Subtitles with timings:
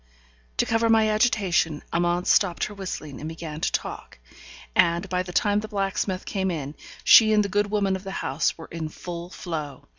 [0.57, 4.17] To cover my agitation, Amante stopped her whistling, and began to talk;
[4.75, 8.09] and, by the time the blacksmith came in, she and the good woman of the
[8.25, 9.87] house were in full flow.